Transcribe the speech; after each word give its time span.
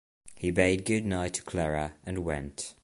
He 0.33 0.49
bade 0.49 0.85
good-night 0.85 1.35
to 1.35 1.43
Clara, 1.43 1.93
and 2.03 2.25
went. 2.25 2.73